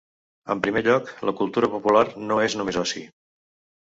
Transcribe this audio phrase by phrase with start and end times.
[0.53, 3.05] En primer lloc, la cultura popular no és només oci.